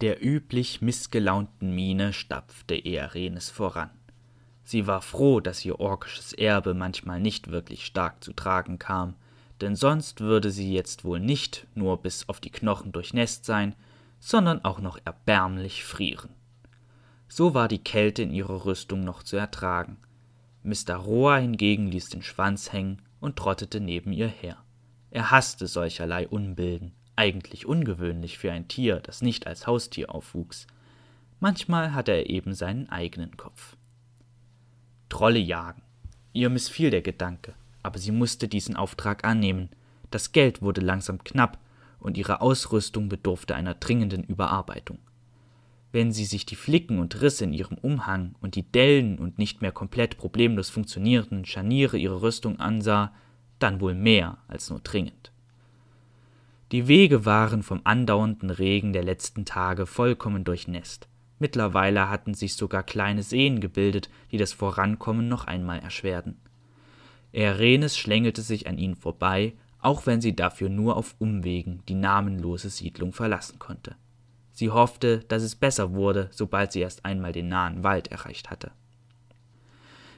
Der 0.00 0.24
üblich 0.24 0.80
missgelaunten 0.80 1.74
Miene 1.74 2.14
stapfte 2.14 2.74
Earenes 2.74 3.50
voran. 3.50 3.90
Sie 4.64 4.86
war 4.86 5.02
froh, 5.02 5.40
dass 5.40 5.62
ihr 5.62 5.78
orkisches 5.78 6.32
Erbe 6.32 6.72
manchmal 6.72 7.20
nicht 7.20 7.50
wirklich 7.50 7.84
stark 7.84 8.24
zu 8.24 8.32
tragen 8.32 8.78
kam, 8.78 9.14
denn 9.60 9.76
sonst 9.76 10.20
würde 10.22 10.50
sie 10.50 10.72
jetzt 10.72 11.04
wohl 11.04 11.20
nicht 11.20 11.66
nur 11.74 12.00
bis 12.00 12.26
auf 12.30 12.40
die 12.40 12.50
Knochen 12.50 12.92
durchnässt 12.92 13.44
sein, 13.44 13.74
sondern 14.20 14.64
auch 14.64 14.80
noch 14.80 14.98
erbärmlich 15.04 15.84
frieren. 15.84 16.30
So 17.28 17.52
war 17.52 17.68
die 17.68 17.84
Kälte 17.84 18.22
in 18.22 18.32
ihrer 18.32 18.64
Rüstung 18.64 19.04
noch 19.04 19.22
zu 19.22 19.36
ertragen. 19.36 19.98
Mr. 20.62 20.94
Roa 20.94 21.36
hingegen 21.36 21.88
ließ 21.88 22.08
den 22.08 22.22
Schwanz 22.22 22.72
hängen 22.72 23.02
und 23.20 23.36
trottete 23.36 23.80
neben 23.80 24.12
ihr 24.12 24.28
her. 24.28 24.56
Er 25.10 25.30
hasste 25.30 25.66
solcherlei 25.66 26.26
Unbilden, 26.26 26.92
eigentlich 27.20 27.66
ungewöhnlich 27.66 28.38
für 28.38 28.50
ein 28.50 28.66
Tier, 28.66 28.96
das 28.96 29.20
nicht 29.20 29.46
als 29.46 29.66
Haustier 29.66 30.14
aufwuchs. 30.14 30.66
Manchmal 31.38 31.92
hatte 31.92 32.12
er 32.12 32.30
eben 32.30 32.54
seinen 32.54 32.88
eigenen 32.88 33.36
Kopf. 33.36 33.76
Trolle 35.10 35.38
jagen. 35.38 35.82
Ihr 36.32 36.48
missfiel 36.48 36.88
der 36.88 37.02
Gedanke, 37.02 37.52
aber 37.82 37.98
sie 37.98 38.10
musste 38.10 38.48
diesen 38.48 38.74
Auftrag 38.74 39.22
annehmen. 39.24 39.68
Das 40.10 40.32
Geld 40.32 40.62
wurde 40.62 40.80
langsam 40.80 41.22
knapp 41.22 41.58
und 41.98 42.16
ihre 42.16 42.40
Ausrüstung 42.40 43.10
bedurfte 43.10 43.54
einer 43.54 43.74
dringenden 43.74 44.24
Überarbeitung. 44.24 44.98
Wenn 45.92 46.12
sie 46.12 46.24
sich 46.24 46.46
die 46.46 46.56
Flicken 46.56 47.00
und 47.00 47.20
Risse 47.20 47.44
in 47.44 47.52
ihrem 47.52 47.76
Umhang 47.76 48.34
und 48.40 48.54
die 48.54 48.62
Dellen 48.62 49.18
und 49.18 49.38
nicht 49.38 49.60
mehr 49.60 49.72
komplett 49.72 50.16
problemlos 50.16 50.70
funktionierenden 50.70 51.44
Scharniere 51.44 51.98
ihrer 51.98 52.22
Rüstung 52.22 52.58
ansah, 52.60 53.12
dann 53.58 53.82
wohl 53.82 53.94
mehr 53.94 54.38
als 54.48 54.70
nur 54.70 54.80
dringend. 54.80 55.32
Die 56.72 56.86
Wege 56.86 57.24
waren 57.24 57.64
vom 57.64 57.80
andauernden 57.82 58.50
Regen 58.50 58.92
der 58.92 59.02
letzten 59.02 59.44
Tage 59.44 59.86
vollkommen 59.86 60.44
durchnässt. 60.44 61.08
Mittlerweile 61.40 62.08
hatten 62.08 62.34
sich 62.34 62.54
sogar 62.54 62.84
kleine 62.84 63.24
Seen 63.24 63.60
gebildet, 63.60 64.08
die 64.30 64.36
das 64.36 64.52
Vorankommen 64.52 65.26
noch 65.26 65.46
einmal 65.46 65.80
erschwerten. 65.80 66.40
Erenes 67.32 67.96
schlängelte 67.96 68.42
sich 68.42 68.68
an 68.68 68.78
ihnen 68.78 68.94
vorbei, 68.94 69.54
auch 69.80 70.06
wenn 70.06 70.20
sie 70.20 70.36
dafür 70.36 70.68
nur 70.68 70.96
auf 70.96 71.16
Umwegen 71.18 71.82
die 71.88 71.94
namenlose 71.94 72.70
Siedlung 72.70 73.12
verlassen 73.12 73.58
konnte. 73.58 73.96
Sie 74.52 74.70
hoffte, 74.70 75.20
dass 75.28 75.42
es 75.42 75.56
besser 75.56 75.94
wurde, 75.94 76.28
sobald 76.30 76.70
sie 76.70 76.80
erst 76.80 77.04
einmal 77.04 77.32
den 77.32 77.48
nahen 77.48 77.82
Wald 77.82 78.08
erreicht 78.08 78.50
hatte. 78.50 78.70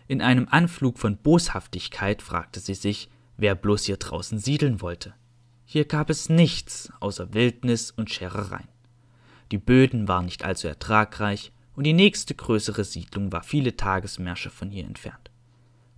In 0.08 0.20
einem 0.20 0.48
Anflug 0.50 0.98
von 0.98 1.16
Boshaftigkeit 1.16 2.20
fragte 2.20 2.60
sie 2.60 2.74
sich, 2.74 3.08
wer 3.36 3.54
bloß 3.54 3.84
hier 3.84 3.96
draußen 3.96 4.38
siedeln 4.38 4.80
wollte. 4.80 5.14
Hier 5.72 5.86
gab 5.86 6.10
es 6.10 6.28
nichts 6.28 6.92
außer 7.00 7.32
Wildnis 7.32 7.92
und 7.92 8.10
Scherereien. 8.10 8.68
Die 9.52 9.56
Böden 9.56 10.06
waren 10.06 10.26
nicht 10.26 10.44
allzu 10.44 10.68
ertragreich 10.68 11.50
und 11.74 11.84
die 11.84 11.94
nächste 11.94 12.34
größere 12.34 12.84
Siedlung 12.84 13.32
war 13.32 13.42
viele 13.42 13.74
Tagesmärsche 13.74 14.50
von 14.50 14.70
hier 14.70 14.84
entfernt. 14.84 15.30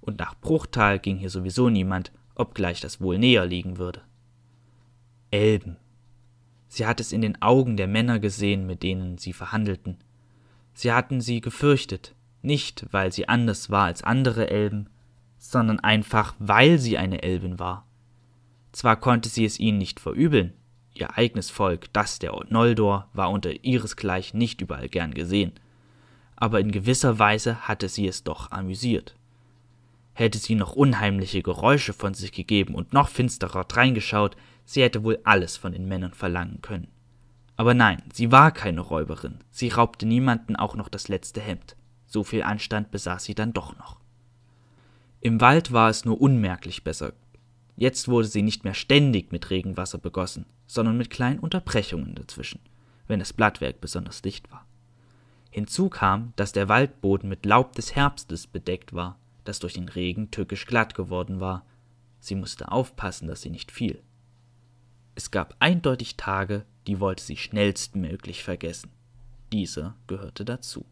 Und 0.00 0.20
nach 0.20 0.36
Bruchtal 0.40 1.00
ging 1.00 1.16
hier 1.16 1.28
sowieso 1.28 1.70
niemand, 1.70 2.12
obgleich 2.36 2.80
das 2.80 3.00
wohl 3.00 3.18
näher 3.18 3.46
liegen 3.46 3.76
würde. 3.76 4.02
Elben. 5.32 5.76
Sie 6.68 6.86
hatte 6.86 7.02
es 7.02 7.10
in 7.10 7.22
den 7.22 7.42
Augen 7.42 7.76
der 7.76 7.88
Männer 7.88 8.20
gesehen, 8.20 8.66
mit 8.66 8.84
denen 8.84 9.18
sie 9.18 9.32
verhandelten. 9.32 9.96
Sie 10.72 10.92
hatten 10.92 11.20
sie 11.20 11.40
gefürchtet, 11.40 12.14
nicht 12.42 12.86
weil 12.92 13.10
sie 13.10 13.28
anders 13.28 13.70
war 13.70 13.86
als 13.86 14.04
andere 14.04 14.50
Elben, 14.50 14.88
sondern 15.36 15.80
einfach 15.80 16.36
weil 16.38 16.78
sie 16.78 16.96
eine 16.96 17.24
Elbin 17.24 17.58
war. 17.58 17.88
Zwar 18.74 18.96
konnte 18.96 19.28
sie 19.28 19.44
es 19.44 19.60
ihnen 19.60 19.78
nicht 19.78 20.00
verübeln, 20.00 20.52
ihr 20.94 21.16
eigenes 21.16 21.48
Volk, 21.48 21.92
das 21.92 22.18
der 22.18 22.34
Noldor, 22.48 23.08
war 23.12 23.30
unter 23.30 23.64
ihresgleichen 23.64 24.36
nicht 24.36 24.60
überall 24.60 24.88
gern 24.88 25.14
gesehen, 25.14 25.52
aber 26.34 26.58
in 26.58 26.72
gewisser 26.72 27.20
Weise 27.20 27.68
hatte 27.68 27.88
sie 27.88 28.08
es 28.08 28.24
doch 28.24 28.50
amüsiert. 28.50 29.14
Hätte 30.12 30.38
sie 30.38 30.56
noch 30.56 30.72
unheimliche 30.72 31.40
Geräusche 31.40 31.92
von 31.92 32.14
sich 32.14 32.32
gegeben 32.32 32.74
und 32.74 32.92
noch 32.92 33.10
finsterer 33.10 33.62
dreingeschaut, 33.62 34.36
sie 34.64 34.82
hätte 34.82 35.04
wohl 35.04 35.20
alles 35.22 35.56
von 35.56 35.70
den 35.70 35.86
Männern 35.86 36.12
verlangen 36.12 36.60
können. 36.60 36.88
Aber 37.54 37.74
nein, 37.74 38.02
sie 38.12 38.32
war 38.32 38.50
keine 38.50 38.80
Räuberin, 38.80 39.38
sie 39.52 39.68
raubte 39.68 40.04
niemanden 40.04 40.56
auch 40.56 40.74
noch 40.74 40.88
das 40.88 41.06
letzte 41.06 41.40
Hemd. 41.40 41.76
So 42.08 42.24
viel 42.24 42.42
Anstand 42.42 42.90
besaß 42.90 43.22
sie 43.22 43.36
dann 43.36 43.52
doch 43.52 43.78
noch. 43.78 44.00
Im 45.20 45.40
Wald 45.40 45.72
war 45.72 45.90
es 45.90 46.04
nur 46.04 46.20
unmerklich 46.20 46.82
besser 46.82 47.12
Jetzt 47.76 48.08
wurde 48.08 48.28
sie 48.28 48.42
nicht 48.42 48.64
mehr 48.64 48.74
ständig 48.74 49.32
mit 49.32 49.50
Regenwasser 49.50 49.98
begossen, 49.98 50.46
sondern 50.66 50.96
mit 50.96 51.10
kleinen 51.10 51.40
Unterbrechungen 51.40 52.14
dazwischen, 52.14 52.60
wenn 53.08 53.18
das 53.18 53.32
Blattwerk 53.32 53.80
besonders 53.80 54.22
dicht 54.22 54.50
war. 54.52 54.66
Hinzu 55.50 55.88
kam, 55.88 56.32
dass 56.36 56.52
der 56.52 56.68
Waldboden 56.68 57.28
mit 57.28 57.46
Laub 57.46 57.74
des 57.74 57.94
Herbstes 57.94 58.46
bedeckt 58.46 58.92
war, 58.92 59.18
das 59.44 59.58
durch 59.58 59.74
den 59.74 59.88
Regen 59.88 60.30
tückisch 60.30 60.66
glatt 60.66 60.94
geworden 60.94 61.40
war. 61.40 61.64
Sie 62.20 62.34
musste 62.34 62.72
aufpassen, 62.72 63.28
dass 63.28 63.42
sie 63.42 63.50
nicht 63.50 63.70
fiel. 63.70 64.02
Es 65.14 65.30
gab 65.30 65.54
eindeutig 65.60 66.16
Tage, 66.16 66.64
die 66.86 66.98
wollte 66.98 67.22
sie 67.22 67.36
schnellstmöglich 67.36 68.42
vergessen. 68.42 68.90
Dieser 69.52 69.94
gehörte 70.06 70.44
dazu. 70.44 70.84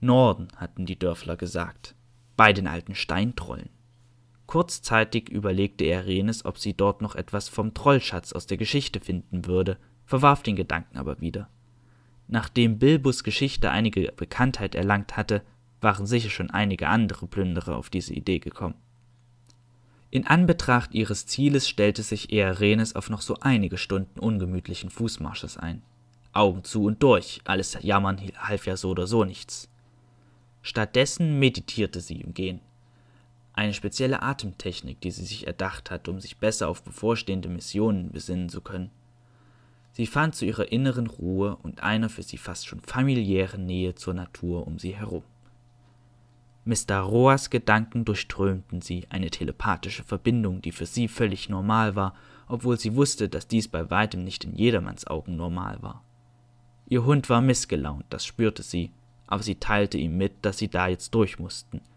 Norden, 0.00 0.48
hatten 0.56 0.86
die 0.86 0.98
Dörfler 0.98 1.36
gesagt, 1.36 1.94
bei 2.36 2.52
den 2.52 2.66
alten 2.66 2.94
Steintrollen. 2.94 3.70
Kurzzeitig 4.46 5.28
überlegte 5.28 5.84
Erenes, 5.84 6.44
ob 6.44 6.58
sie 6.58 6.74
dort 6.74 7.02
noch 7.02 7.16
etwas 7.16 7.48
vom 7.48 7.74
Trollschatz 7.74 8.32
aus 8.32 8.46
der 8.46 8.56
Geschichte 8.56 9.00
finden 9.00 9.46
würde, 9.46 9.78
verwarf 10.04 10.42
den 10.42 10.56
Gedanken 10.56 10.98
aber 10.98 11.20
wieder. 11.20 11.48
Nachdem 12.28 12.78
Bilbos 12.78 13.24
Geschichte 13.24 13.70
einige 13.70 14.12
Bekanntheit 14.16 14.74
erlangt 14.74 15.16
hatte, 15.16 15.42
waren 15.80 16.06
sicher 16.06 16.30
schon 16.30 16.50
einige 16.50 16.88
andere 16.88 17.26
Plünderer 17.26 17.76
auf 17.76 17.90
diese 17.90 18.14
Idee 18.14 18.38
gekommen. 18.38 18.76
In 20.10 20.26
Anbetracht 20.26 20.94
ihres 20.94 21.26
Zieles 21.26 21.68
stellte 21.68 22.02
sich 22.02 22.32
Earenes 22.32 22.94
auf 22.94 23.10
noch 23.10 23.20
so 23.20 23.36
einige 23.40 23.76
Stunden 23.76 24.18
ungemütlichen 24.18 24.90
Fußmarsches 24.90 25.56
ein. 25.56 25.82
Augen 26.32 26.64
zu 26.64 26.84
und 26.84 27.02
durch, 27.02 27.40
alles 27.44 27.76
Jammern 27.80 28.20
half 28.38 28.66
ja 28.66 28.76
so 28.76 28.90
oder 28.90 29.06
so 29.06 29.24
nichts. 29.24 29.68
Stattdessen 30.62 31.38
meditierte 31.38 32.00
sie 32.00 32.20
im 32.20 32.34
Gehen. 32.34 32.60
Eine 33.56 33.72
spezielle 33.72 34.20
Atemtechnik, 34.20 35.00
die 35.00 35.10
sie 35.10 35.24
sich 35.24 35.46
erdacht 35.46 35.90
hat, 35.90 36.08
um 36.08 36.20
sich 36.20 36.36
besser 36.36 36.68
auf 36.68 36.82
bevorstehende 36.82 37.48
Missionen 37.48 38.12
besinnen 38.12 38.50
zu 38.50 38.60
können. 38.60 38.90
Sie 39.92 40.06
fand 40.06 40.34
zu 40.34 40.44
ihrer 40.44 40.70
inneren 40.70 41.06
Ruhe 41.06 41.56
und 41.62 41.82
einer 41.82 42.10
für 42.10 42.22
sie 42.22 42.36
fast 42.36 42.66
schon 42.66 42.80
familiären 42.80 43.64
Nähe 43.64 43.94
zur 43.94 44.12
Natur 44.12 44.66
um 44.66 44.78
sie 44.78 44.94
herum. 44.94 45.22
Mr. 46.66 46.98
Roas 46.98 47.48
Gedanken 47.48 48.04
durchströmten 48.04 48.82
sie, 48.82 49.06
eine 49.08 49.30
telepathische 49.30 50.04
Verbindung, 50.04 50.60
die 50.60 50.72
für 50.72 50.84
sie 50.84 51.08
völlig 51.08 51.48
normal 51.48 51.96
war, 51.96 52.14
obwohl 52.48 52.78
sie 52.78 52.94
wusste, 52.94 53.30
dass 53.30 53.48
dies 53.48 53.68
bei 53.68 53.88
weitem 53.88 54.22
nicht 54.22 54.44
in 54.44 54.54
jedermanns 54.54 55.06
Augen 55.06 55.36
normal 55.36 55.80
war. 55.80 56.04
Ihr 56.88 57.06
Hund 57.06 57.30
war 57.30 57.40
missgelaunt, 57.40 58.04
das 58.10 58.26
spürte 58.26 58.62
sie, 58.62 58.90
aber 59.26 59.42
sie 59.42 59.54
teilte 59.54 59.96
ihm 59.96 60.18
mit, 60.18 60.32
dass 60.42 60.58
sie 60.58 60.68
da 60.68 60.88
jetzt 60.88 61.14
durch 61.14 61.38
mussten– 61.38 61.80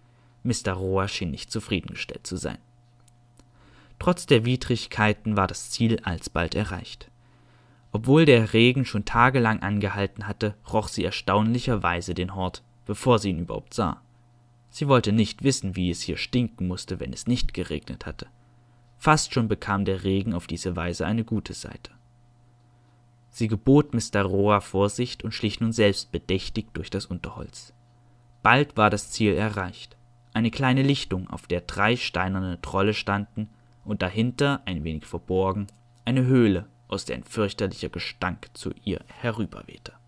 Mr. 0.44 0.74
Rohr 0.74 1.08
schien 1.08 1.32
nicht 1.32 1.52
zufriedengestellt 1.52 2.26
zu 2.26 2.38
sein. 2.38 2.58
Trotz 4.00 4.26
der 4.26 4.46
Widrigkeiten 4.46 5.36
war 5.36 5.48
das 5.48 5.70
Ziel 5.72 6.00
alsbald 6.04 6.56
erreicht. 6.56 7.12
Obwohl 7.92 8.26
der 8.26 8.54
Regen 8.54 8.86
schon 8.86 9.04
tagelang 9.04 9.62
angehalten 9.62 10.28
hatte, 10.28 10.56
roch 10.72 10.88
sie 10.88 11.04
erstaunlicherweise 11.04 12.14
den 12.14 12.36
Hort, 12.36 12.64
bevor 12.86 13.20
sie 13.20 13.32
ihn 13.32 13.40
überhaupt 13.40 13.74
sah. 13.74 14.02
Sie 14.70 14.88
wollte 14.88 15.12
nicht 15.12 15.44
wissen, 15.44 15.76
wie 15.76 15.90
es 15.90 16.02
hier 16.02 16.18
stinken 16.18 16.68
musste, 16.68 17.00
wenn 17.00 17.12
es 17.12 17.28
nicht 17.28 17.54
geregnet 17.54 18.06
hatte. 18.06 18.28
Fast 18.98 19.34
schon 19.34 19.48
bekam 19.48 19.86
der 19.86 20.04
Regen 20.04 20.34
auf 20.34 20.48
diese 20.48 20.76
Weise 20.76 21.06
eine 21.06 21.26
gute 21.26 21.54
Seite. 21.54 21.92
Sie 23.32 23.48
gebot 23.48 23.94
Mr. 23.94 24.22
Roa 24.22 24.60
Vorsicht 24.60 25.24
und 25.24 25.34
schlich 25.34 25.60
nun 25.60 25.72
selbst 25.72 26.12
bedächtig 26.12 26.68
durch 26.74 26.90
das 26.90 27.06
Unterholz. 27.06 27.74
Bald 28.44 28.78
war 28.78 28.90
das 28.90 29.12
Ziel 29.12 29.34
erreicht 29.34 29.98
eine 30.40 30.52
kleine 30.52 30.84
Lichtung, 30.84 31.30
auf 31.30 31.48
der 31.48 31.62
drei 31.62 31.98
steinerne 31.98 32.62
Trolle 32.62 32.94
standen 32.94 33.50
und 33.84 34.02
dahinter, 34.02 34.62
ein 34.66 34.86
wenig 34.86 35.06
verborgen, 35.06 35.68
eine 36.06 36.26
Höhle, 36.26 36.66
aus 36.88 37.04
der 37.04 37.18
ein 37.18 37.24
fürchterlicher 37.24 37.90
Gestank 37.90 38.50
zu 38.54 38.72
ihr 38.86 39.02
herüberwehte. 39.08 39.99